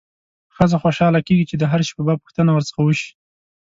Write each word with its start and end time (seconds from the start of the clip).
ښځه 0.55 0.77
خوشاله 0.83 1.19
کېږي 1.27 1.45
چې 1.49 1.55
د 1.57 1.63
هر 1.71 1.81
شي 1.87 1.93
په 1.97 2.03
باب 2.07 2.19
پوښتنه 2.23 2.51
ورڅخه 2.53 2.79
وشي. 2.83 3.09